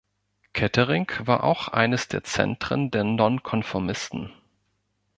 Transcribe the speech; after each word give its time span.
Kettering 0.53 1.11
war 1.25 1.43
auch 1.43 1.67
eines 1.67 2.07
der 2.07 2.23
Zentren 2.23 2.89
der 2.89 3.03
Nonkonformisten. 3.03 4.33